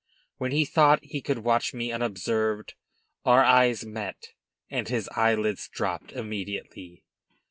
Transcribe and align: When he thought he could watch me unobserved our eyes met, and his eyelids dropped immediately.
When 0.39 0.51
he 0.51 0.65
thought 0.65 1.03
he 1.05 1.21
could 1.21 1.43
watch 1.43 1.75
me 1.75 1.91
unobserved 1.91 2.73
our 3.23 3.43
eyes 3.43 3.85
met, 3.85 4.33
and 4.67 4.87
his 4.87 5.07
eyelids 5.15 5.69
dropped 5.69 6.11
immediately. 6.13 7.03